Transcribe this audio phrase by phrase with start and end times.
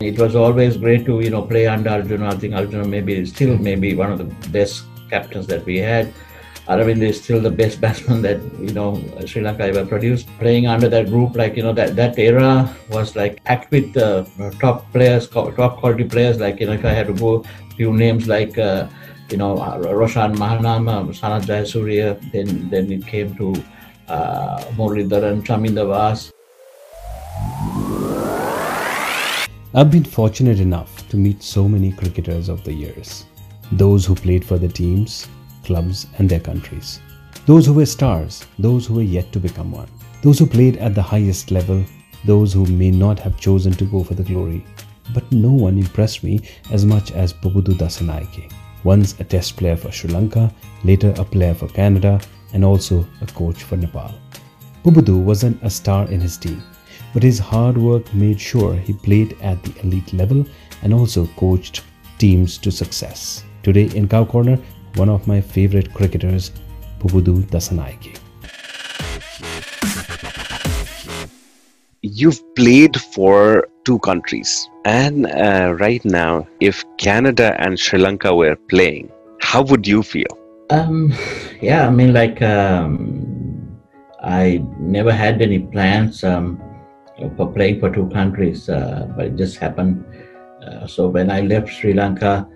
[0.00, 2.28] It was always great to you know play under Arjuna.
[2.28, 6.14] I think Arjuna maybe still maybe one of the best captains that we had.
[6.68, 10.28] Aravind is still the best batsman that you know Sri Lanka ever produced.
[10.38, 14.24] Playing under that group, like you know that that era was like packed with uh,
[14.60, 16.38] top players, top quality players.
[16.38, 17.42] Like you know, if I had to go
[17.76, 18.86] few names like uh,
[19.30, 23.52] you know Roshan Mahanama, Sanath Jayasuriya, then then it came to
[24.06, 26.30] uh, Muralidharan, Chaminda Vaas.
[29.74, 33.26] I've been fortunate enough to meet so many cricketers of the years.
[33.72, 35.28] Those who played for the teams,
[35.62, 37.00] clubs, and their countries.
[37.44, 39.90] Those who were stars, those who were yet to become one.
[40.22, 41.84] Those who played at the highest level,
[42.24, 44.64] those who may not have chosen to go for the glory.
[45.12, 48.50] But no one impressed me as much as Pubudu Dassanayake.
[48.84, 50.50] Once a test player for Sri Lanka,
[50.82, 52.22] later a player for Canada,
[52.54, 54.14] and also a coach for Nepal.
[54.82, 56.62] Pubudu wasn't a star in his team,
[57.12, 60.44] but his hard work made sure he played at the elite level
[60.82, 61.82] and also coached
[62.18, 63.44] teams to success.
[63.62, 64.58] Today in Cow Corner,
[64.96, 66.52] one of my favorite cricketers,
[67.00, 68.18] Pubudu Dassanayake.
[72.02, 78.56] You've played for two countries, and uh, right now, if Canada and Sri Lanka were
[78.68, 79.10] playing,
[79.40, 80.26] how would you feel?
[80.70, 81.12] Um,
[81.60, 83.78] yeah, I mean, like, um,
[84.22, 86.60] I never had any plans um,
[87.36, 90.04] for playing for two countries, uh, but it just happened.
[90.64, 92.48] Uh, so when I left Sri Lanka,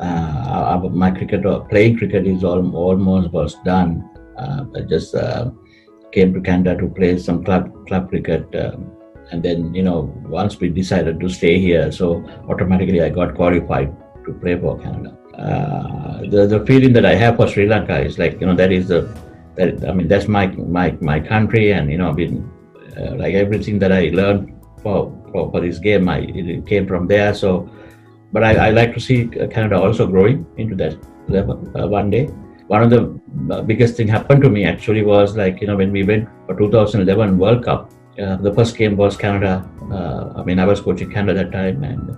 [0.00, 4.08] uh, my cricket or playing cricket is all, almost was done.
[4.36, 5.50] Uh, I just uh,
[6.12, 8.90] came to Canada to play some club club cricket, um,
[9.30, 13.94] and then you know once we decided to stay here, so automatically I got qualified
[14.26, 15.16] to play for Canada.
[15.38, 18.72] Uh, the the feeling that I have for Sri Lanka is like you know that
[18.72, 19.08] is the
[19.56, 22.50] that I mean that's my my my country, and you know I've been
[22.96, 27.06] uh, like everything that I learned for, for for this game, I it came from
[27.06, 27.34] there.
[27.34, 27.70] So
[28.32, 30.96] but I, I like to see Canada also growing into that
[31.28, 32.26] level uh, one day.
[32.66, 33.20] One of the
[33.54, 36.56] uh, biggest thing happened to me actually was like you know when we went for
[36.56, 37.92] 2011 World Cup.
[38.18, 39.68] Uh, the first game was Canada.
[39.90, 42.16] Uh, I mean, I was coaching Canada that time, and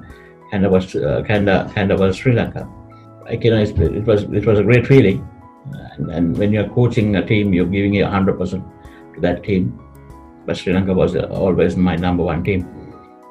[0.50, 2.68] Canada was uh, Canada Canada was Sri Lanka.
[3.24, 5.28] Like you know, it was it was a great feeling.
[5.96, 8.50] And, and when you're coaching a team, you're giving it 100%
[9.14, 9.80] to that team.
[10.46, 12.84] But Sri Lanka was always my number one team.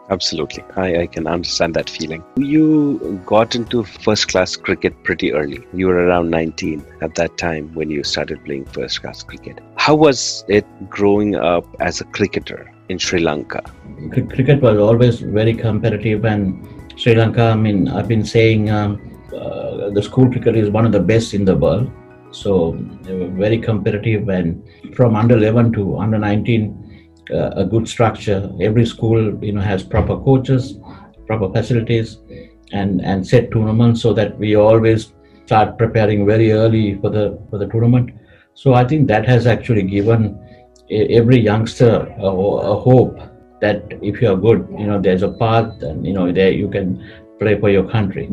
[0.10, 0.64] Absolutely.
[0.76, 2.24] I, I can understand that feeling.
[2.36, 5.66] You got into first class cricket pretty early.
[5.74, 9.60] You were around 19 at that time when you started playing first class cricket.
[9.78, 13.64] How was it growing up as a cricketer in Sri Lanka?
[14.12, 19.00] Cricket was always very competitive, and Sri Lanka, I mean, I've been saying um,
[19.34, 21.90] uh, the school cricket is one of the best in the world.
[22.32, 26.83] So they were very competitive, and from under 11 to under 19, uh,
[27.32, 28.50] a good structure.
[28.62, 30.78] Every school, you know, has proper coaches,
[31.28, 32.18] proper facilities,
[32.72, 35.14] and and set tournaments so that we always
[35.46, 38.12] start preparing very early for the for the tournament.
[38.56, 40.40] So I think that has actually given
[40.90, 43.20] every youngster a, a hope
[43.62, 46.70] that if you are good, you know, there's a path, and you know, there you
[46.70, 47.04] can
[47.40, 48.30] play for your country.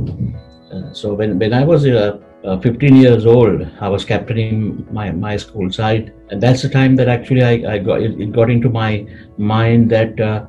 [0.73, 5.11] Uh, so when when I was uh, uh, 15 years old, I was captaining my,
[5.11, 6.13] my school side.
[6.31, 9.07] And that's the time that actually I, I got it, it got into my
[9.37, 10.47] mind that uh,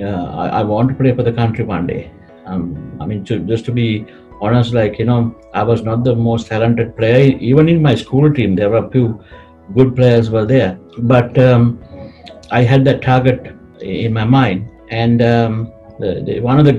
[0.00, 2.10] uh, I, I, want to play for the country one day.
[2.46, 4.06] Um, I mean, to, just to be
[4.40, 7.36] honest, like, you know, I was not the most talented player.
[7.38, 9.22] Even in my school team, there were a few
[9.74, 10.78] good players were there.
[10.98, 11.82] But um,
[12.50, 14.70] I had that target in my mind.
[14.90, 16.72] And um, the, the, one of the,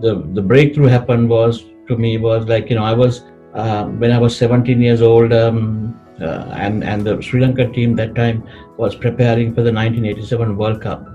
[0.00, 3.22] the, the breakthrough happened was to me was like, you know, I was
[3.56, 7.96] uh, when I was 17 years old, um, uh, and and the Sri Lanka team
[7.96, 8.42] that time
[8.76, 11.08] was preparing for the 1987 World Cup.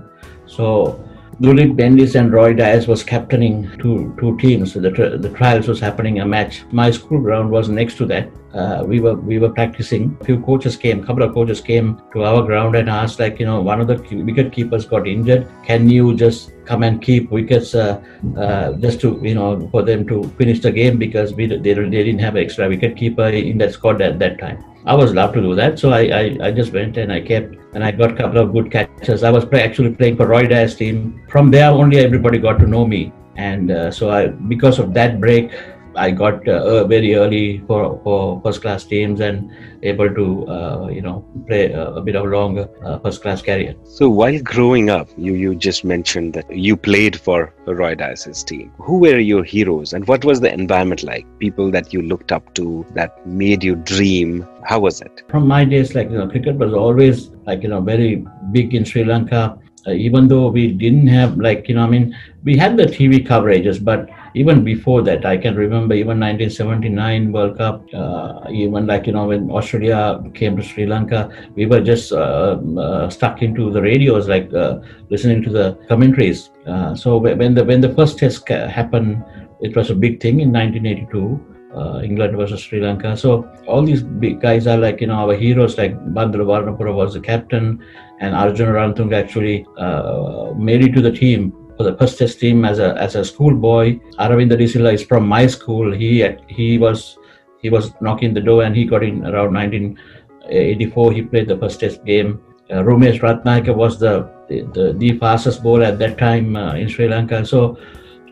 [0.46, 1.02] So
[1.42, 4.74] Duleep Mendis and Roy Dias was captaining two two teams.
[4.74, 4.90] The
[5.24, 6.62] the trials was happening a match.
[6.70, 8.30] My school ground was next to that.
[8.54, 10.16] Uh, we were we were practicing.
[10.20, 11.02] A few coaches came.
[11.02, 13.88] A couple of coaches came to our ground and asked, like, you know, one of
[13.88, 15.48] the wicket keepers got injured.
[15.66, 18.00] Can you just come and keep wickets uh,
[18.38, 22.04] uh, just to you know for them to finish the game because we they, they
[22.04, 24.64] didn't have an extra wicket keeper in that squad at that time.
[24.84, 27.54] I was allowed to do that, so I, I, I just went and I kept
[27.74, 29.22] and I got a couple of good catches.
[29.22, 31.20] I was play, actually playing for Roy Dias team.
[31.28, 35.20] From there, only everybody got to know me, and uh, so I because of that
[35.20, 35.52] break,
[35.96, 39.50] I got uh, very early for, for first class teams and
[39.82, 43.74] able to uh, you know play a, a bit of longer uh, first class career.
[43.84, 48.72] So while growing up, you you just mentioned that you played for Roy Dias's team.
[48.78, 51.26] Who were your heroes and what was the environment like?
[51.38, 54.46] People that you looked up to that made you dream.
[54.64, 55.22] How was it?
[55.28, 58.84] From my days, like you know, cricket was always like you know very big in
[58.84, 62.76] Sri Lanka uh, even though we didn't have like you know i mean we had
[62.76, 68.40] the tv coverages but even before that i can remember even 1979 world cup uh,
[68.50, 73.08] even like you know when australia came to sri lanka we were just uh, uh
[73.10, 74.78] stuck into the radios like uh,
[75.10, 79.22] listening to the commentaries uh, so when the when the first test happened
[79.60, 83.16] it was a big thing in 1982 uh, England versus Sri Lanka.
[83.16, 85.78] So all these big guys are like you know our heroes.
[85.78, 87.82] Like Bandula Warnapura was the captain,
[88.20, 91.52] and Arjun Ranatunga actually uh, made it to the team
[91.82, 93.98] for the first test team as a as a schoolboy.
[94.18, 95.92] Aravinda De Silva is from my school.
[95.92, 96.10] He
[96.48, 97.18] he was
[97.60, 101.12] he was knocking the door and he got in around 1984.
[101.12, 102.40] He played the first test game.
[102.70, 107.06] Uh, Romesh Ratnayake was the, the, the fastest bowler at that time uh, in Sri
[107.08, 107.44] Lanka.
[107.44, 107.78] So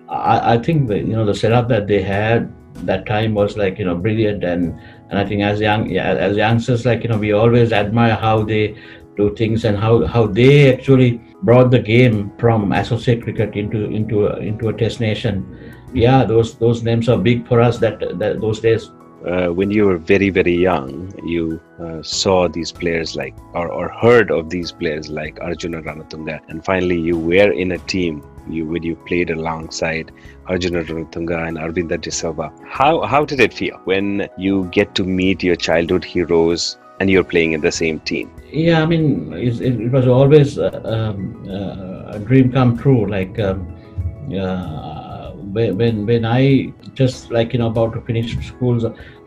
[0.09, 2.53] I, I think that, you know the setup that they had
[2.87, 4.79] that time was like you know brilliant and
[5.11, 8.45] and I think as young yeah, as youngsters like you know we always admire how
[8.45, 8.77] they
[9.17, 14.27] do things and how how they actually brought the game from associate cricket into into
[14.27, 15.45] a, into a test nation.
[15.93, 18.91] Yeah those those names are big for us that, that those days.
[19.27, 23.91] Uh, when you were very very young you uh, saw these players like or, or
[23.91, 26.41] heard of these players like arjuna ranatunga.
[26.49, 30.13] And finally you were in a team you when you played alongside
[30.47, 32.53] Arjuna Ranatunga and Aravinda De Silva.
[32.67, 37.25] How how did it feel when you get to meet your childhood heroes and you're
[37.25, 38.31] playing in the same team?
[38.53, 43.07] Yeah, I mean, it, it was always uh, um, uh, a dream come true.
[43.07, 43.75] Like um,
[44.39, 48.85] uh, when when I just like you know about to finish schools,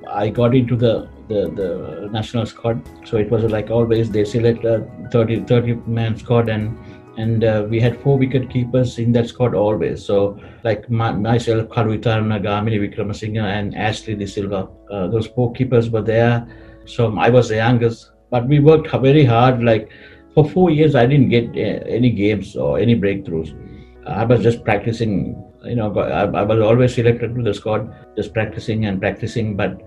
[0.09, 2.81] I got into the the, the national squad.
[3.05, 6.77] So it was like always they select a 30, 30 man squad and
[7.17, 10.03] and uh, we had four wicket keepers in that squad always.
[10.03, 15.91] So, like my, myself, Kaluwitharana, Gamini Wickramasinghe, and Ashley De Silva, uh, those four keepers
[15.91, 16.47] were there.
[16.85, 19.63] So I was the youngest, but we worked very hard.
[19.63, 19.89] Like
[20.33, 23.57] for four years, I didn't get uh, any games or any breakthroughs.
[24.05, 25.41] I was just practicing.
[25.63, 29.79] You know, I, I was always selected to the squad, just practicing and practicing, but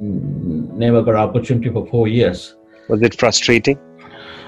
[0.00, 2.56] never got opportunity for four years.
[2.88, 3.78] Was it frustrating?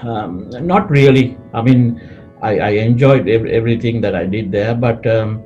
[0.01, 1.37] Um, not really.
[1.53, 1.99] I mean,
[2.41, 5.43] I, I enjoyed every, everything that I did there, but um,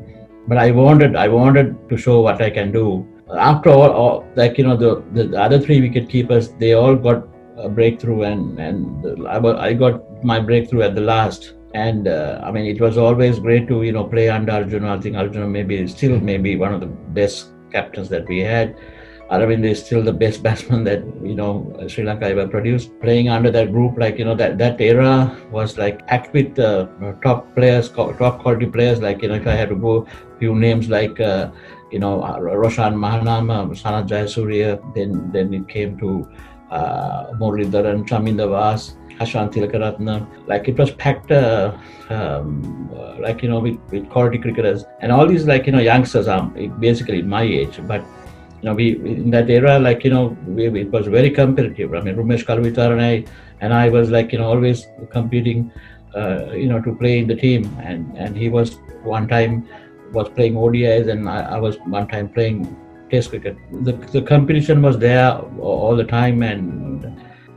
[0.48, 3.08] but I wanted I wanted to show what I can do.
[3.38, 7.28] After all, all like you know the, the other three wicket keepers, they all got
[7.58, 11.54] a breakthrough, and and I, got my breakthrough at the last.
[11.74, 14.96] And uh, I mean, it was always great to you know play under Arjuna.
[14.96, 18.76] I think Arjuna maybe still maybe one of the best captains that we had
[19.32, 21.52] Aravind is still the best batsman that you know
[21.88, 23.00] Sri Lanka ever produced.
[23.00, 26.88] Playing under that group, like you know that that era was like act with uh,
[27.24, 29.00] top players, top quality players.
[29.02, 30.06] Like you know, if I had to go
[30.40, 31.52] few names like uh,
[31.92, 36.28] you know Roshan Mahanama, Sanath Jayasuriya, then then it came to
[36.70, 38.96] uh, Muralidharan, Chaminda Vaas.
[39.20, 41.78] Hashan Tillakaratne, like it was packed, uh,
[42.10, 42.90] um,
[43.20, 46.44] like you know, with, with quality cricketers and all these like you know youngsters are
[46.80, 48.04] basically my age, but
[48.62, 51.94] you know, we in that era, like you know, we, it was very competitive.
[51.94, 53.26] I mean, Romesh Kaluwitharana and I,
[53.60, 55.72] and I was like you know always competing,
[56.16, 57.76] uh, you know, to play in the team.
[57.82, 59.68] And and he was one time
[60.12, 62.76] was playing ODIs, and I, I was one time playing
[63.12, 63.58] Test cricket.
[63.84, 67.06] The the competition was there all the time, and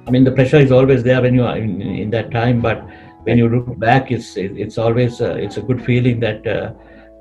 [0.06, 2.60] I mean the pressure is always there when you are in, in that time.
[2.60, 2.84] But
[3.22, 6.46] when you look back, it's it's always uh, it's a good feeling that.
[6.46, 6.72] Uh,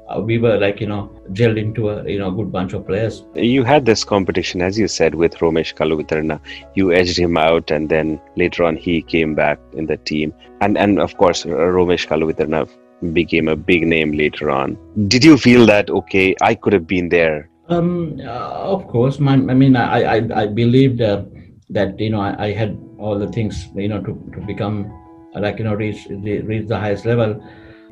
[0.10, 3.24] uh, we were like you know gelled into a you know good bunch of players.
[3.36, 6.42] You had this competition, as you said, with Romesh Kaluwitharana.
[6.76, 10.78] You edged him out, and then later on he came back in the team, and
[10.78, 12.68] and of course Romesh Kaluwitharana
[13.12, 14.78] became a big name later on.
[15.08, 17.50] Did you feel that okay, I could have been there?
[17.70, 21.24] Um, uh, of course, my, I mean, I I, I believed uh,
[21.70, 24.92] that you know I, I, had all the things you know to, to become
[25.36, 27.42] like you know reach reach the highest level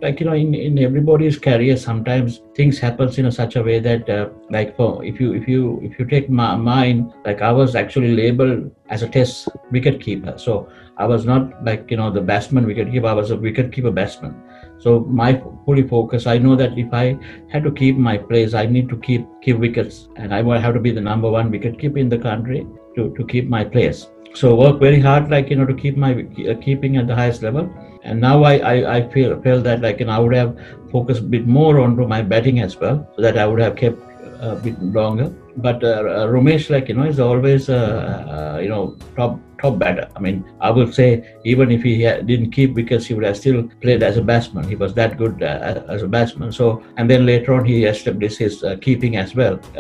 [0.02, 4.10] like you know in, in everybody's career sometimes things happens in such a way that
[4.10, 7.76] uh, like for if you if you if you take my, mine like i was
[7.76, 12.22] actually labeled as a test wicket keeper so i was not like you know the
[12.22, 14.36] batsman wicket keeper i was a wicket keeper batsman
[14.84, 15.30] so my
[15.66, 17.18] fully focus i know that if i
[17.50, 20.08] had to keep my place i need to keep keep wickets.
[20.16, 23.14] And i will have to be the number one wicket keeper in the country to,
[23.16, 24.08] to keep my place.
[24.34, 27.42] So work very hard like you know to keep my uh, keeping at the highest
[27.44, 27.70] level.
[28.04, 30.58] And now I, I, I feel feel that like you know, I would have
[30.92, 34.00] focused a bit more onto my batting as well, so that I would have kept
[34.42, 35.34] a bit longer.
[35.58, 39.78] But uh, uh, Romesh, like you know, is always uh, uh, you know top top
[39.78, 40.10] batter.
[40.16, 43.70] I mean, I would say even if he didn't keep because he would have still
[43.82, 44.68] played as a batsman.
[44.68, 46.52] He was that good uh, as a batsman.
[46.52, 49.60] So and then later on, he established his uh, keeping as well.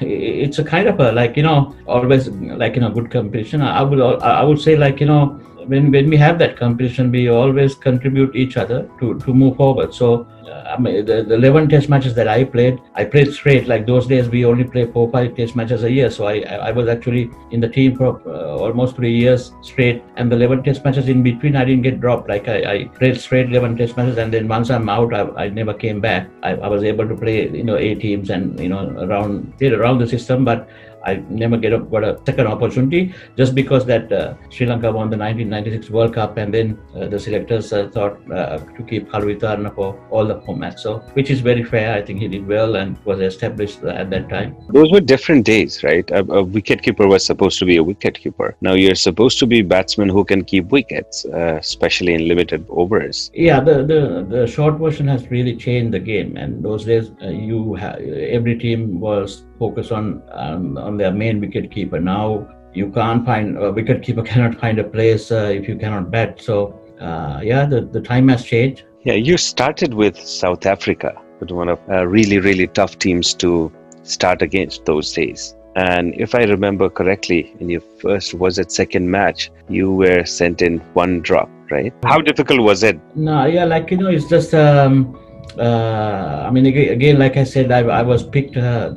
[0.00, 3.62] it's a kind of a like you know always like you know good competition.
[3.62, 7.28] I would I would say like you know when when we have that competition, we
[7.28, 9.94] always contribute each other to to move forward.
[9.94, 13.68] So uh, I mean, the, the 11 test matches that I played, I played straight.
[13.68, 16.10] Like those days, we only play four, five test matches a year.
[16.10, 20.02] So I, I was actually in the team for uh, almost three years straight.
[20.16, 22.28] And the 11 test matches in between, I didn't get dropped.
[22.28, 24.18] Like I, I played straight 11 test matches.
[24.18, 26.28] And then once I'm out, I, I never came back.
[26.42, 29.98] I, I was able to play, you know, A teams and, you know, around, around
[29.98, 30.44] the system.
[30.44, 30.68] But
[31.10, 35.10] I never get a, got a second opportunity just because that uh, Sri Lanka won
[35.10, 39.74] the 1996 World Cup and then uh, the selectors uh, thought uh, to keep Kaluwitharana
[39.74, 40.80] for all the formats.
[40.80, 41.94] So, which is very fair.
[41.94, 44.56] I think he did well and was established at that time.
[44.70, 46.08] Those were different days, right?
[46.10, 48.54] A, a wicketkeeper was supposed to be a wicketkeeper.
[48.60, 53.30] Now you're supposed to be batsman who can keep wickets, uh, especially in limited overs.
[53.34, 56.36] Yeah, the, the the short version has really changed the game.
[56.36, 57.98] And those days, uh, you ha-
[58.38, 62.00] every team was focused on um, on their main wicket keeper.
[62.00, 66.10] Now you can't find a wicket keeper cannot find a place uh, if you cannot
[66.10, 66.40] bat.
[66.40, 68.84] So uh, yeah, the, the time has changed.
[69.04, 73.72] Yeah, you started with South Africa, with one of uh, really really tough teams to
[74.02, 75.54] start against those days.
[75.76, 80.60] And if I remember correctly, in your first was it second match, you were sent
[80.60, 81.94] in one drop, right?
[82.04, 82.98] How difficult was it?
[83.14, 84.54] No, yeah, like you know, it's just.
[84.54, 85.16] Um,
[85.58, 88.94] uh, I mean, again, like I said, I, I was picked uh,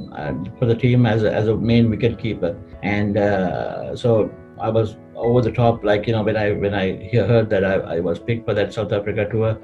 [0.60, 4.96] for the team as a, as a main wicket keeper, and uh, so I was
[5.16, 5.84] over the top.
[5.84, 8.74] Like you know, when I when I heard that I, I was picked for that
[8.74, 9.58] South Africa tour,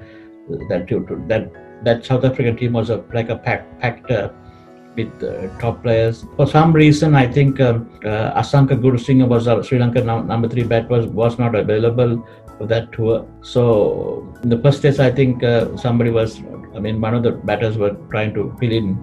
[0.68, 0.88] that
[1.28, 4.30] that that South African team was a like a packed packed uh,
[4.96, 6.24] with uh, top players.
[6.36, 10.88] For some reason, I think um, uh, Asanka Gurusinha was Sri Lanka number three bat
[10.88, 12.26] was was not available
[12.58, 13.26] for that tour.
[13.40, 16.40] So in the first test, I think uh, somebody was,
[16.78, 18.96] I mean, one of the batters were trying to fill in.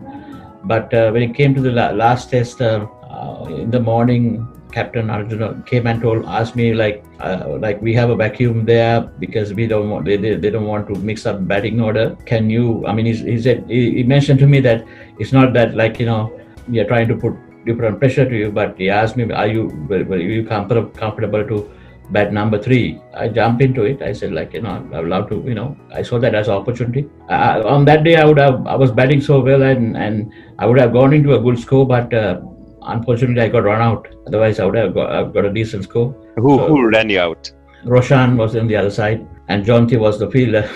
[0.63, 4.47] But uh, when it came to the la- last test, uh, uh in the morning,
[4.71, 9.01] Captain Arjuna came and told, asked me like, uh, like we have a vacuum there
[9.19, 12.17] because we don't want, they, they, they don't want to mix up batting order.
[12.25, 12.85] Can you?
[12.87, 14.85] I mean, he, he said he, he mentioned to me that
[15.19, 16.21] it's not that like you know
[16.67, 19.69] we are trying to put different pressure to you, but he asked me, are you,
[19.89, 21.71] are you comfortable to
[22.11, 25.27] bat number three i jumped into it i said like you know i would love
[25.29, 28.37] to you know i saw that as an opportunity uh, on that day i would
[28.37, 31.59] have i was batting so well and and i would have gone into a good
[31.59, 32.39] score but uh,
[32.83, 36.13] unfortunately i got run out otherwise i would have got, I've got a decent score
[36.35, 37.51] who so, who ran you out
[37.83, 40.67] roshan was on the other side and Jonty was the fielder.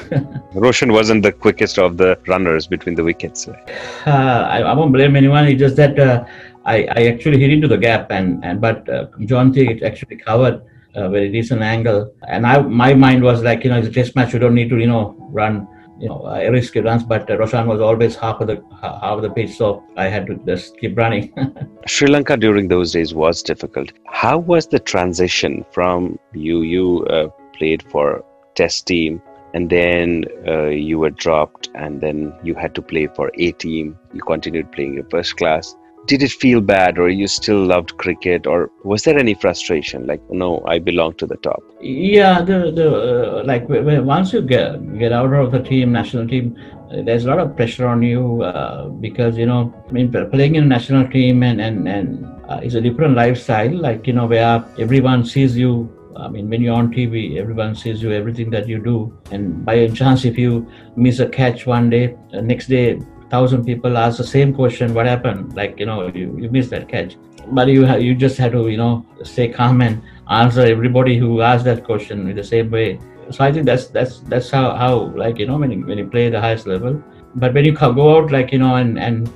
[0.54, 3.48] Roshan wasn't the quickest of the runners between the wickets.
[3.48, 3.58] Uh,
[4.06, 5.48] I, I, won't blame anyone.
[5.48, 6.24] It's just that uh,
[6.66, 10.62] I, I actually hit into the gap, and, and but uh, Jonty actually covered
[10.96, 12.14] a very decent angle.
[12.28, 14.34] And I, my mind was like, you know, it's a test match.
[14.34, 15.68] You don't need to, you know, run,
[16.00, 17.04] you know, uh, risky runs.
[17.04, 20.28] But uh, Roshan was always half of the half of the pitch, so I had
[20.28, 21.34] to just keep running.
[21.88, 23.92] Sri Lanka during those days was difficult.
[24.08, 26.62] How was the transition from you?
[26.62, 28.24] You uh, played for
[28.56, 29.22] Test team,
[29.54, 33.98] and then uh, you were dropped, and then you had to play for A team.
[34.14, 35.76] You continued playing your first class
[36.10, 40.08] did it feel bad or you still loved cricket or was there any frustration?
[40.08, 41.62] Like no i belong to the top.
[41.82, 43.70] Yeah the the uh, like
[44.16, 44.72] once you get
[45.04, 46.58] get out of the team national team
[46.92, 50.56] uh, there's a lot of pressure on you uh, because you know i mean playing
[50.56, 53.74] in a national team and and and uh, is a different lifestyle.
[53.88, 55.74] Like you know where everyone sees you
[56.20, 59.18] I mean, when you're on TV, everyone sees you, everything that you do.
[59.32, 63.00] And by a chance, if you miss a catch one day, uh, next day
[63.30, 66.88] thousand people ask the same question what happened like you know you, you missed that
[66.88, 67.16] catch
[67.52, 71.66] but you you just had to you know stay calm and answer everybody who asked
[71.66, 73.00] that question in the same way
[73.32, 74.94] so i think that's that's that's how how
[75.24, 77.02] like you know when you, when you play the highest level
[77.36, 79.32] but when you go out like you know and and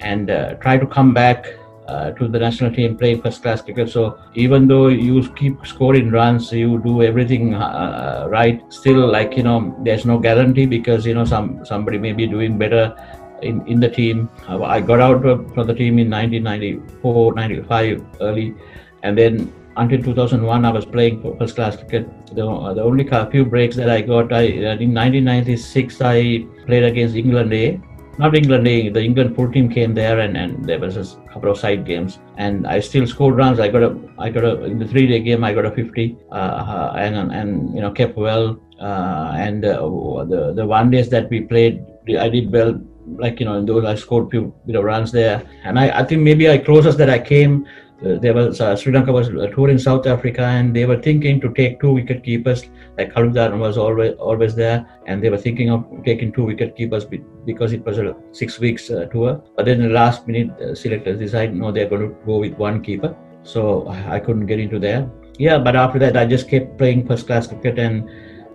[0.00, 1.46] and uh, try to come back
[1.88, 3.90] uh, to the national team playing first class cricket.
[3.90, 8.62] So even though you keep scoring runs, you do everything uh, right.
[8.72, 12.58] Still, like you know, there's no guarantee because you know some somebody may be doing
[12.58, 12.96] better
[13.42, 14.28] in, in the team.
[14.48, 18.54] I got out from the team in 1994, 95 early,
[19.02, 22.08] and then until 2001 I was playing for first class cricket.
[22.28, 22.44] The,
[22.74, 27.80] the only few breaks that I got, I in 1996 I played against England A.
[28.18, 31.50] Not England A, the England full team came there and, and there was a couple
[31.50, 33.58] of side games and I still scored runs.
[33.58, 36.18] I got a, I got a, in the three day game I got a 50
[36.30, 38.60] uh, and, and, you know, kept well.
[38.78, 39.78] Uh, and uh,
[40.24, 41.82] the, the one days that we played,
[42.18, 45.42] I did well like you know in those I scored few bit of runs there,
[45.64, 47.66] and I, I think maybe I closest that I came.
[48.04, 51.00] Uh, there was uh, Sri Lanka was a tour in South Africa, and they were
[51.00, 52.64] thinking to take two wicket keepers.
[52.98, 57.04] Kaluwitharana was always always there, and they were thinking of taking two wicket keepers
[57.46, 59.42] because it was a six weeks uh, tour.
[59.56, 62.82] But then the last minute, uh, selectors decided no, they're going to go with one
[62.82, 63.16] keeper.
[63.44, 65.10] So I couldn't get into there.
[65.38, 68.08] yeah, but after that, I just kept playing first class cricket, and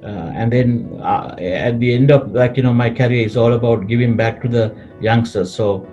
[0.04, 3.54] uh, and then uh, at the end of like you know my career is all
[3.54, 5.54] about giving back to the youngsters.
[5.54, 5.88] So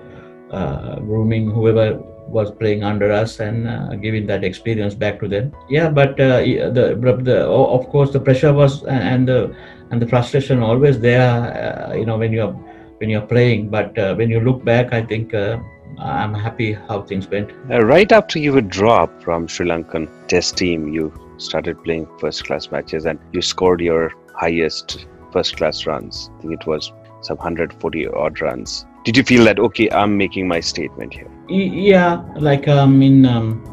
[0.50, 5.52] uh, grooming whoever was playing under us and uh, giving that experience back to them.
[5.68, 9.54] Yeah, but uh, the, the of course the pressure was and the
[9.90, 11.90] and the frustration always there.
[11.90, 12.52] Uh, you know when you're
[12.99, 15.34] when you're playing, but when you look back, I think
[15.99, 17.50] I'm happy how things went.
[17.70, 22.44] Uh, right after you were dropped from Sri Lankan Test team, you started playing first
[22.44, 26.30] class matches and you scored your highest first class runs.
[26.38, 28.86] I think it was some 140 odd runs.
[29.04, 31.30] Did you feel that okay, I'm making my statement here?
[31.48, 33.64] Yeah, like I mean, um,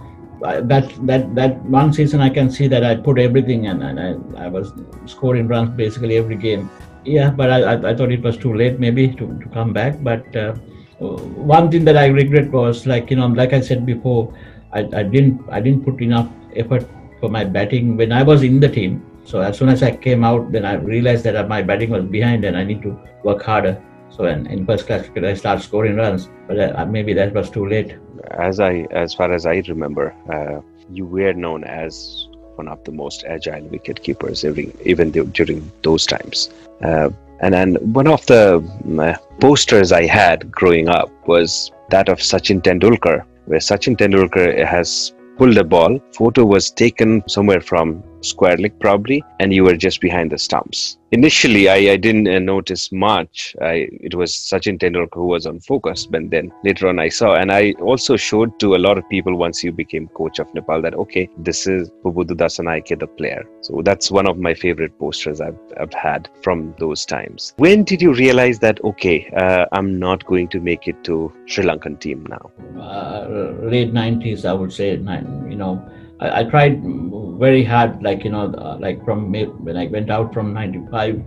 [0.42, 4.46] that that that one season, I can see that I put everything and, and I,
[4.46, 4.74] I was
[5.06, 6.70] scoring runs basically every game.
[7.06, 10.04] Yeah, but I, I, I thought it was too late maybe to, to come back.
[10.04, 10.54] But uh,
[11.00, 14.34] one thing that I regret was like you know like I said before,
[14.74, 16.86] I, I didn't I didn't put enough effort
[17.22, 19.06] for my batting when I was in the team.
[19.24, 22.44] So as soon as I came out, then I realized that my batting was behind
[22.44, 23.82] and I need to work harder.
[24.10, 27.50] So in, in first class cricket, I start scoring runs, but uh, maybe that was
[27.50, 27.96] too late.
[28.32, 30.62] As I, as far as I remember, uh,
[30.92, 36.06] you were known as one of the most agile wicket keepers, every, even during those
[36.06, 36.50] times.
[36.84, 37.10] Uh,
[37.40, 38.60] and then one of the
[39.00, 45.14] uh, posters I had growing up was that of Sachin Tendulkar, where Sachin Tendulkar has
[45.42, 46.00] pulled a ball.
[46.14, 50.98] Photo was taken somewhere from square leg probably, and you were just behind the stumps
[51.12, 53.56] initially I, I didn't uh, notice much.
[53.62, 57.36] I, it was Sachin Tendulkar who was on focus, but then later on I saw,
[57.36, 60.82] and I also showed to a lot of people once you became coach of Nepal
[60.82, 63.44] that okay, this is Pubudu Dassanayake, the player.
[63.62, 67.54] So that's one of my favorite posters I've, I've had from those times.
[67.58, 71.64] When did you realize that okay, uh, I'm not going to make it to Sri
[71.64, 72.52] Lankan team now?
[72.82, 73.28] Uh,
[73.62, 74.92] late 90s, I would say.
[74.92, 75.84] You know,
[76.22, 76.82] I, I tried
[77.40, 81.24] very hard, like, you know, uh, like from when I went out from 95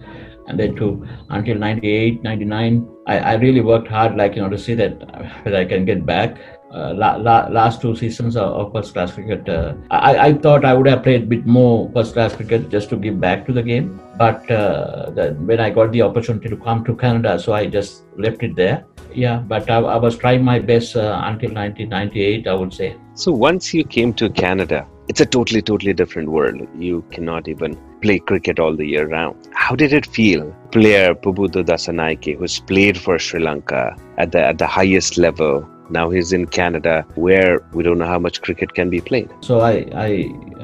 [0.46, 4.58] and then to until 98, 99, I, I really worked hard, like, you know, to
[4.58, 5.00] see that,
[5.44, 6.36] that I can get back.
[6.74, 10.64] Uh, la, la, last two seasons of, of first class cricket, uh, I, I thought
[10.64, 13.52] I would have played a bit more first class cricket just to give back to
[13.52, 14.00] the game.
[14.18, 18.02] But uh, the, when I got the opportunity to come to Canada, so I just
[18.16, 18.84] left it there.
[19.14, 22.96] Yeah, but I, I was trying my best uh, until 1998, I would say.
[23.14, 26.66] So once you came to Canada, it's a totally, totally different world.
[26.76, 29.37] You cannot even play cricket all the year round.
[29.52, 30.54] How did it feel?
[30.72, 35.68] Player Pubudu Dassanayake, who's played for Sri Lanka at the at the highest level.
[35.90, 39.31] Now he's in Canada, where we don't know how much cricket can be played.
[39.40, 40.11] So I I,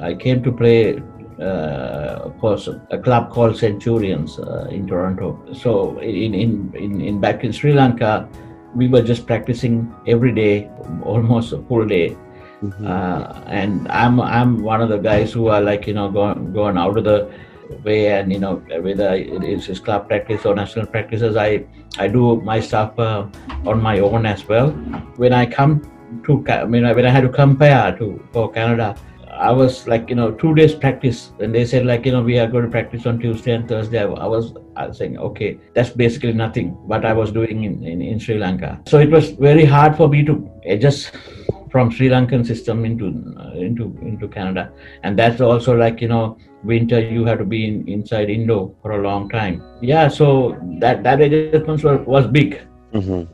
[0.01, 1.03] I came to play
[1.41, 5.39] uh, course, a club called Centurions uh, in Toronto.
[5.53, 8.29] So in, in, in, in back in Sri Lanka,
[8.75, 10.71] we were just practicing every day,
[11.03, 12.17] almost a full day.
[12.63, 12.87] Mm-hmm.
[12.87, 16.77] Uh, and I'm I'm one of the guys who are like you know going going
[16.77, 17.31] out of the
[17.85, 21.65] way and you know whether it's club practice or national practices, I
[21.99, 23.27] I do my stuff uh,
[23.67, 24.71] on my own as well.
[25.17, 25.83] When I come
[26.25, 28.97] to I mean when I had to compare to for Canada,
[29.41, 32.39] I was like, you know, two days practice, and they said like, you know, we
[32.39, 33.99] are going to practice on Tuesday and Thursday.
[33.99, 38.03] I was, I was saying, okay, that's basically nothing what I was doing in, in,
[38.03, 38.81] in Sri Lanka.
[38.87, 41.13] So it was very hard for me to adjust
[41.71, 43.07] from Sri Lankan system into
[43.39, 47.67] uh, into into Canada, and that's also like you know winter you have to be
[47.67, 49.63] in, inside Indo for a long time.
[49.81, 52.61] Yeah, so that that adjustment was, was big.
[52.93, 53.33] Mm-hmm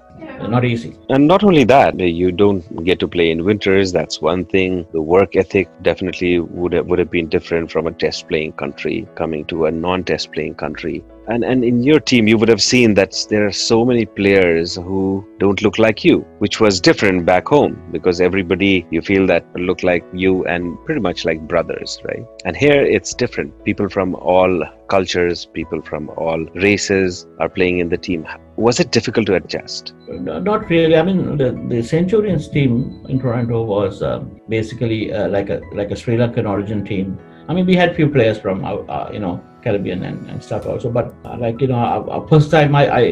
[0.48, 0.96] not easy.
[1.08, 3.92] And not only that, you don't get to play in winters.
[3.92, 4.86] That's one thing.
[4.92, 9.06] The work ethic definitely would have, would have been different from a test playing country
[9.14, 11.04] coming to a non-test playing country.
[11.28, 14.76] And and in your team, you would have seen that there are so many players
[14.76, 19.44] who don't look like you, which was different back home because everybody you feel that
[19.56, 22.24] look like you and pretty much like brothers, right?
[22.44, 23.64] And here it's different.
[23.64, 28.26] People from all cultures, people from all races are playing in the team.
[28.56, 29.94] Was it difficult to adjust?
[30.08, 30.96] Not really.
[30.96, 35.90] I mean, the, the Centurions team in Toronto was uh, basically uh, like a like
[35.90, 37.18] a Sri Lankan origin team.
[37.48, 40.90] I mean, we had few players from uh, you know Caribbean and, and stuff also.
[40.98, 41.82] But uh, like you know,
[42.16, 43.04] uh, first time I, I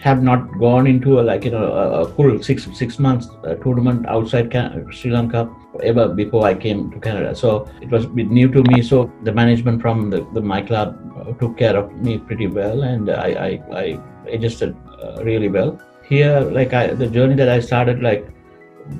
[0.00, 1.64] have not gone into a, like you know
[2.00, 5.42] a, full six six months uh, tournament outside Can- Sri Lanka
[5.82, 7.34] ever before I came to Canada.
[7.34, 7.50] So
[7.82, 8.82] it was a new to me.
[8.82, 12.82] So the management from the, the my club uh, took care of me pretty well,
[12.92, 13.50] and I I,
[13.82, 13.86] I
[14.38, 15.78] adjusted uh, really well.
[16.12, 18.26] Here, like I, the journey that I started, like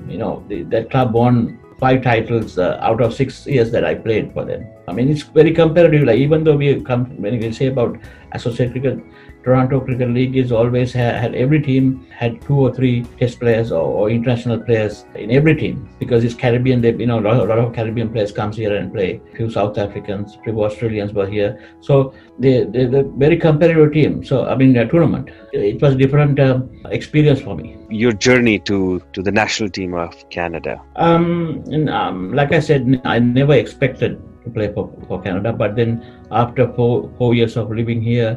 [0.08, 3.94] you know, the, that club won five titles uh, out of six years that I
[3.94, 4.66] played for them.
[4.88, 6.06] I mean, it's very competitive.
[6.06, 7.98] Like even though we come when we say about
[8.32, 8.98] associate cricket,
[9.48, 13.72] Toronto Cricket League is always had, had every team had two or three test players
[13.72, 16.82] or, or international players in every team because it's Caribbean.
[16.82, 19.22] They, you know, a lot, a lot of Caribbean players comes here and play.
[19.32, 21.50] A few South Africans, a few Australians were here.
[21.80, 24.22] So they, they, they're very competitive team.
[24.22, 25.30] So I mean, a tournament.
[25.54, 27.78] It was a different um, experience for me.
[27.88, 30.78] Your journey to to the national team of Canada.
[30.96, 35.74] Um, and, um, like I said, I never expected to play for, for Canada, but
[35.74, 38.32] then after four four years of living here,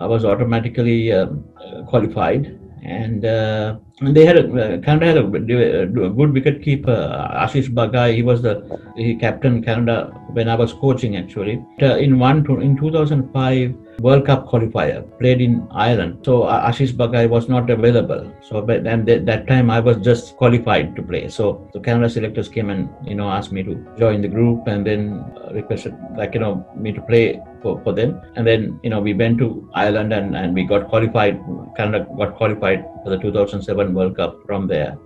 [0.00, 1.44] I was automatically um,
[1.88, 6.96] qualified and uh, and they had a, uh, Canada had a, a good wicket keeper,
[7.34, 8.14] Ashish Bagai.
[8.14, 11.62] He was the he captain Canada when I was coaching actually.
[11.82, 17.48] Uh, in one in 2005 World Cup qualifier played in Ireland, so Ashish Bagai was
[17.48, 18.32] not available.
[18.40, 21.28] So but then that time I was just qualified to play.
[21.28, 24.86] So the Canada selectors came and you know asked me to join the group and
[24.86, 28.20] then uh, requested like you know me to play for, for them.
[28.36, 31.40] And then, you know, we went to Ireland and, and we got qualified,
[31.76, 34.98] Canada got qualified for the 2007 World Cup from there.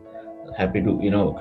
[0.57, 1.33] Happy to, you know,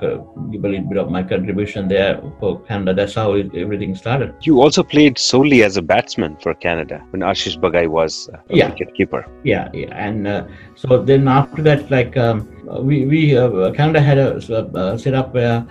[0.50, 2.94] give a little bit of my contribution there for Canada.
[2.94, 4.34] That's how it, everything started.
[4.42, 8.68] You also played solely as a batsman for Canada when Ashish Bagai was a yeah.
[8.68, 9.26] wicket keeper.
[9.44, 9.94] Yeah, yeah.
[9.94, 12.48] And uh, so then after that, like, um,
[12.80, 15.66] we, we uh, Canada had a, a uh, setup where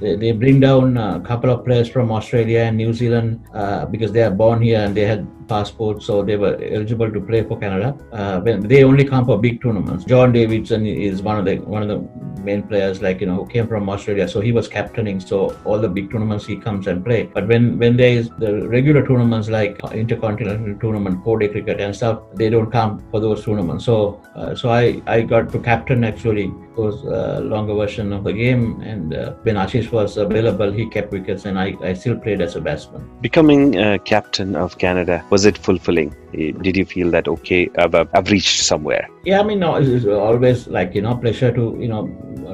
[0.00, 4.22] they, bring down a couple of players from Australia and New Zealand uh, because they
[4.22, 7.96] are born here and they had passports, so they were eligible to play for Canada.
[8.12, 10.04] Uh, they only come for big tournaments.
[10.04, 12.00] John Davison is one of the one of the
[12.42, 15.20] main players, like you know, who came from Australia, so he was captaining.
[15.20, 17.24] So all the big tournaments he comes and play.
[17.32, 21.94] But when when there is the regular tournaments like intercontinental tournament, four day cricket and
[21.94, 23.84] stuff, they don't come for those tournaments.
[23.84, 28.32] So uh, so I I got to captain actually those uh, longer version of the
[28.32, 28.80] game.
[28.82, 32.56] And uh, when Ashish was available, he kept wickets, and I, I still played as
[32.56, 33.08] a batsman.
[33.20, 36.14] Becoming uh, captain of Canada was it fulfilling?
[36.32, 39.08] Did you feel that okay, I've, I've reached somewhere?
[39.24, 42.02] Yeah, I mean, no, it's always like you know pleasure to you know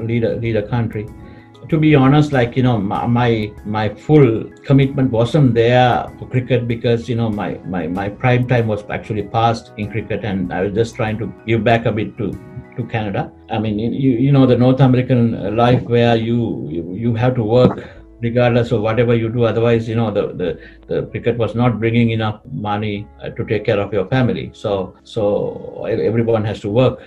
[0.09, 1.07] lead a lead a country
[1.69, 7.09] to be honest like you know my my full commitment wasn't there for cricket because
[7.09, 10.73] you know my my my prime time was actually past in cricket and i was
[10.75, 12.33] just trying to give back a bit to
[12.77, 13.33] to Canada.
[13.51, 17.43] I mean, you you know the North American life where you you, you have to
[17.43, 17.89] work
[18.21, 19.45] regardless of whatever you do.
[19.45, 23.65] Otherwise, you know the the, the cricket was not bringing enough money uh, to take
[23.65, 24.51] care of your family.
[24.55, 27.01] So so everyone has to work.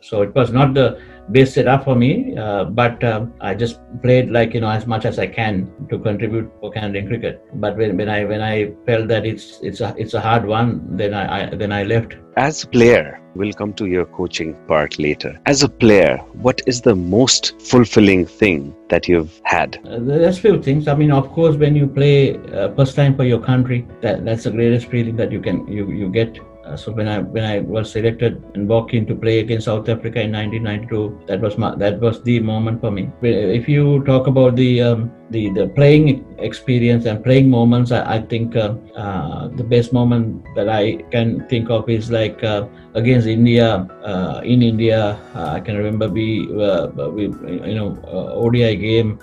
[0.00, 4.30] So it was not the base setup for me, uh, but uh, I just played
[4.30, 7.42] like you know as much as I can to contribute for Canadian cricket.
[7.54, 10.96] But when, when I when I felt that it's it's a it's a hard one,
[10.96, 12.16] then I, I then I left.
[12.36, 15.38] As a player, we'll come to your coaching part later.
[15.44, 19.78] As a player, what is the most fulfilling thing that you've had?
[19.86, 20.88] Uh, there's few things.
[20.88, 24.44] I mean, of course, when you play uh, first time for your country, that that's
[24.44, 26.38] the greatest feeling that you can you you get
[26.76, 30.20] so when I when I was selected and walked in to play against South Africa
[30.20, 33.10] in 1992, that was my, that was the moment for me.
[33.22, 38.18] If you talk about the um, the the playing experience and playing moments, I, I
[38.20, 43.26] think uh, uh, the best moment that I can think of is like uh, against
[43.26, 45.18] India uh, in India.
[45.34, 49.18] I can remember we, we you know ODI game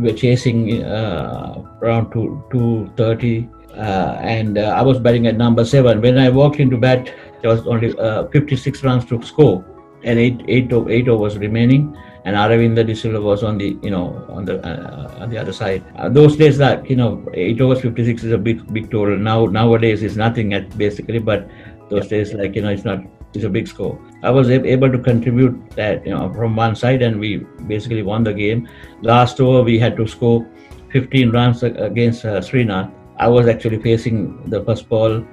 [0.00, 5.64] we were chasing around two two thirty uh, and uh, I was batting at number
[5.64, 6.00] seven.
[6.00, 9.64] When I walked into bat, there was only uh, 56 runs to score,
[10.04, 11.96] and eight eight eight overs remaining.
[12.24, 15.52] And Aravinda De Silva was on the you know on the uh, on the other
[15.52, 15.84] side.
[15.96, 19.16] Uh, those days, that you know, eight overs 56 is a big big total.
[19.16, 21.48] Now nowadays it's nothing at basically, but
[21.88, 23.00] those days like you know it's not
[23.34, 23.98] it's a big score.
[24.22, 28.24] I was able to contribute that you know from one side, and we basically won
[28.24, 28.68] the game.
[29.02, 30.46] Last over we had to score
[30.90, 35.24] 15 runs against uh, Srinath I was actually facing the first ball.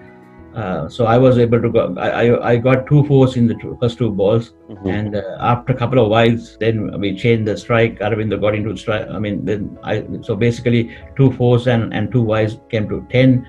[0.55, 1.93] Uh, so I was able to go.
[1.97, 4.87] I, I, got two fours in the two, first two balls, mm-hmm.
[4.87, 7.99] and uh, after a couple of wides, then we changed the strike.
[7.99, 9.05] Aravinda got into strike.
[9.09, 13.45] I mean, then I so basically two fours and and two wides came to ten,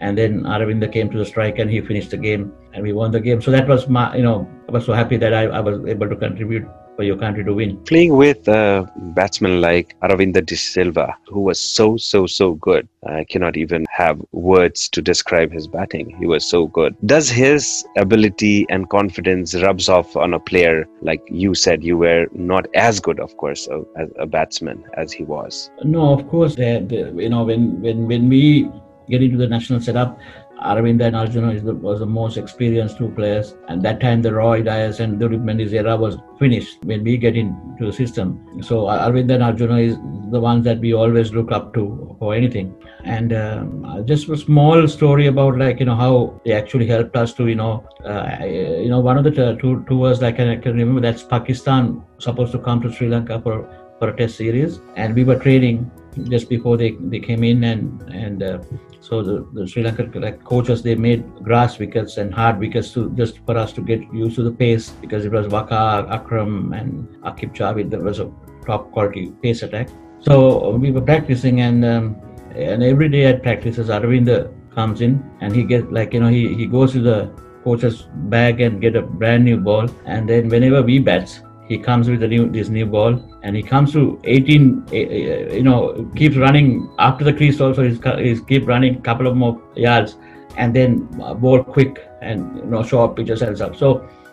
[0.00, 3.10] and then Aravinda came to the strike and he finished the game and we won
[3.10, 3.40] the game.
[3.40, 6.08] So that was my you know I was so happy that I, I was able
[6.08, 6.68] to contribute
[7.00, 7.78] for your country to win.
[7.84, 8.86] Playing with a
[9.18, 12.86] batsman like Aravinda De Silva, who was so, so, so good.
[13.06, 16.14] I cannot even have words to describe his batting.
[16.18, 16.94] He was so good.
[17.06, 22.26] Does his ability and confidence rubs off on a player like you said you were
[22.34, 25.70] not as good, of course, as a batsman as he was?
[25.82, 26.58] No, of course.
[26.58, 28.68] you know, when, when, when we
[29.08, 30.18] get into the national setup,
[30.62, 33.54] Aravinda and Arjuna the, was the most experienced two players.
[33.68, 37.36] And that time the Roy Dias and Duleep Mendis era was finished when we get
[37.36, 38.62] into the system.
[38.62, 39.96] So Aravinda and Arjuna is
[40.30, 42.74] the ones that we always look up to for anything.
[43.04, 47.32] And um, just a small story about like you know how they actually helped us
[47.34, 50.76] to you know uh, you know one of the t- two tours like I can
[50.76, 53.68] remember that's Pakistan supposed to come to Sri Lanka for
[53.98, 55.90] for a test series, and we were training
[56.24, 58.58] just before they, they came in and and uh,
[59.00, 63.38] so the, the Sri Lankan coaches they made grass wickets and hard wickets to just
[63.46, 67.54] for us to get used to the pace because it was Waqar, Akram and Aqib
[67.54, 68.30] Javed that was a
[68.66, 69.88] top quality pace attack.
[70.20, 72.16] So we were practicing and um,
[72.54, 76.54] and every day at practices Aravinda comes in and he gets like you know he,
[76.54, 77.30] he goes to the
[77.64, 82.10] coach's bag and get a brand new ball and then whenever we bats he comes
[82.10, 83.12] with a new this new ball
[83.44, 85.80] and he comes to 18 eh, eh, you know
[86.16, 90.16] keeps running after the crease also he's, he's keep running a couple of more yards
[90.56, 93.90] and then uh, ball quick and you know short pitches and stuff so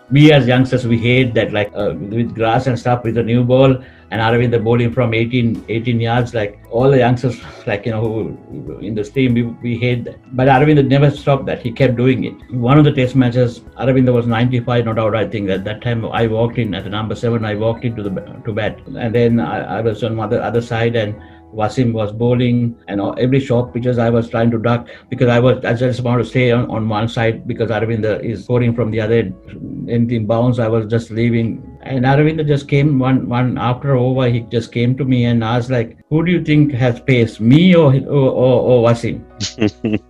[0.09, 3.43] we as youngsters we hate that like uh, with grass and stuff with a new
[3.43, 3.77] ball
[4.09, 8.01] and Aravind the bowling from 18, 18 yards, like all the youngsters, like you know,
[8.01, 10.17] who, in the team, we, we hate that.
[10.35, 11.61] But Aravind never stopped that.
[11.61, 12.51] He kept doing it.
[12.53, 15.15] One of the test matches, Aravind was 95, not out.
[15.15, 17.43] I think at that time I walked in at the number seven.
[17.43, 18.11] I walked into the
[18.45, 21.21] to bat, and then I, I was on the other side and
[21.57, 25.65] Wasim was bowling, and every short pitches I was trying to duck because I was
[25.65, 29.01] I just wanted to stay on, on one side because Aravinda is scoring from the
[29.01, 29.89] other end.
[29.89, 31.63] Anything bounce, I was just leaving.
[31.81, 34.27] And Aravinda just came one one after over.
[34.29, 37.63] He just came to me and asked like, "Who do you think has pace, me
[37.75, 39.23] or or, or, or Wasim?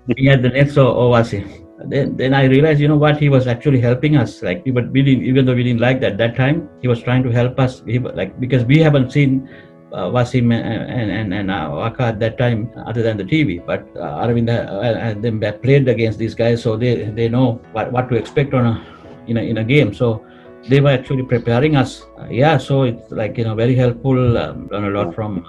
[0.17, 3.29] he had the nets or, or Wasim?" then then I realized, you know what, he
[3.29, 4.41] was actually helping us.
[4.41, 7.23] Like but we didn't, even though we didn't like that that time, he was trying
[7.23, 7.83] to help us.
[7.85, 9.47] He, like because we haven't seen
[9.93, 13.65] uh, Wasim and and and uh, Waqar at that time, other than the TV.
[13.65, 18.09] But uh, Aravind and them played against these guys, so they they know what, what
[18.09, 18.85] to expect on a
[19.27, 19.93] in a in a game.
[19.93, 20.25] So
[20.67, 22.05] they were actually preparing us.
[22.19, 24.37] Uh, yeah, so it's like you know very helpful.
[24.37, 25.45] Um, learn a lot from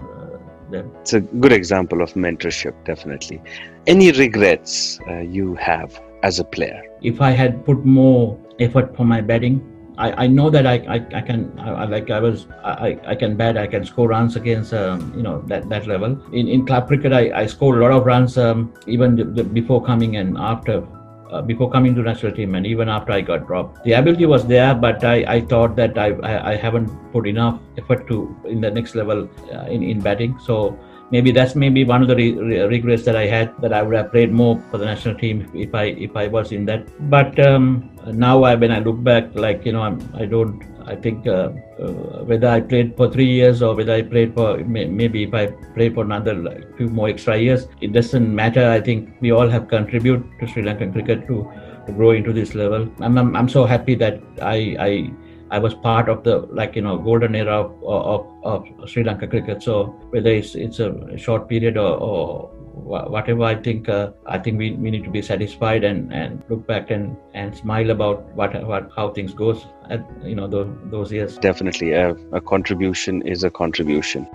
[0.00, 0.36] uh,
[0.70, 0.92] them.
[1.00, 3.40] It's a good example of mentorship, definitely.
[3.86, 6.82] Any regrets uh, you have as a player?
[7.02, 9.62] If I had put more effort for my batting,
[10.00, 13.36] I, I know that I, I, I can I, like I was I, I can
[13.36, 16.88] bat I can score runs against um, you know that, that level in in club
[16.88, 20.38] cricket I, I scored a lot of runs um, even the, the, before coming and
[20.38, 20.86] after
[21.30, 23.84] uh, before coming to national team and even after I got dropped.
[23.84, 27.60] The ability was there, but I, I thought that I, I, I haven't put enough
[27.78, 30.38] effort to in the next level uh, in, in batting.
[30.40, 30.78] So
[31.10, 33.94] maybe that's maybe one of the re- re- regrets that I had that I would
[33.94, 36.88] have played more for the national team if I if I was in that.
[37.10, 40.62] But um, now I, when I look back, like you know, I'm, I don't.
[40.86, 44.58] I think uh, uh, whether I played for three years or whether I played for
[44.58, 48.68] maybe if I played for another like, few more extra years, it doesn't matter.
[48.68, 51.48] I think we all have contributed to Sri Lankan cricket to,
[51.86, 52.90] to grow into this level.
[53.00, 55.10] I'm, I'm, I'm so happy that I, I
[55.52, 59.26] I was part of the like you know golden era of, of, of Sri Lanka
[59.26, 59.62] cricket.
[59.62, 64.58] So whether it's it's a short period or, or whatever, I think uh, I think
[64.58, 68.54] we, we need to be satisfied and, and look back and, and smile about what
[68.66, 71.38] what how things goes at you know those, those years.
[71.38, 74.28] Definitely, a, a contribution is a contribution.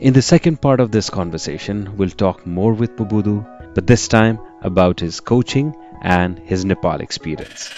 [0.00, 4.38] In the second part of this conversation, we'll talk more with Pubudu, but this time
[4.60, 7.70] about his coaching and his Nepal experience.